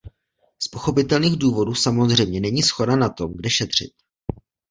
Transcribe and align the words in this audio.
Z 0.59 0.67
pochopitelných 0.67 1.37
důvodů 1.39 1.75
samozřejmě 1.75 2.39
není 2.39 2.61
shoda 2.61 2.95
na 2.95 3.09
tom, 3.09 3.31
kde 3.35 3.49
šetřit. 3.49 3.93